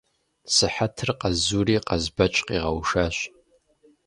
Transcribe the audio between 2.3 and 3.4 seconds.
къигъэушащ.